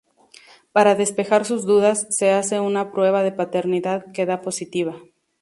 Para 0.71 0.95
despejar 0.95 1.45
sus 1.45 1.63
dudas 1.67 2.07
se 2.09 2.31
hace 2.31 2.59
una 2.59 2.91
prueba 2.91 3.21
de 3.21 3.31
paternidad 3.31 4.11
que 4.13 4.25
da 4.25 4.41
positiva. 4.41 4.97